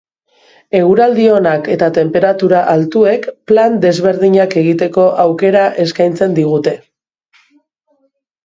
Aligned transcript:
Eguraldi 0.77 1.25
onak 1.33 1.67
eta 1.75 1.89
tenperatura 1.97 2.63
altuek 2.71 3.29
plan 3.51 3.77
desberdinak 3.85 4.57
egiteko 4.63 5.07
aukera 5.27 5.67
eskaintzen 5.85 6.35
digute. 6.41 6.75